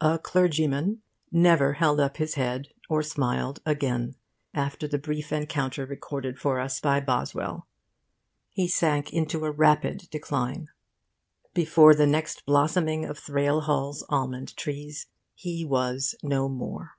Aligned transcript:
'A 0.00 0.18
Clergyman' 0.20 1.02
never 1.30 1.74
held 1.74 2.00
up 2.00 2.16
his 2.16 2.36
head 2.36 2.68
or 2.88 3.02
smiled 3.02 3.60
again 3.66 4.16
after 4.54 4.88
the 4.88 4.96
brief 4.96 5.30
encounter 5.30 5.84
recorded 5.84 6.38
for 6.38 6.58
us 6.58 6.80
by 6.80 7.00
Boswell. 7.00 7.66
He 8.48 8.66
sank 8.66 9.12
into 9.12 9.44
a 9.44 9.50
rapid 9.50 10.08
decline. 10.10 10.68
Before 11.52 11.94
the 11.94 12.06
next 12.06 12.46
blossoming 12.46 13.04
of 13.04 13.18
Thrale 13.18 13.60
Hall's 13.64 14.02
almond 14.08 14.56
trees 14.56 15.06
he 15.34 15.66
was 15.66 16.14
no 16.22 16.48
more. 16.48 16.92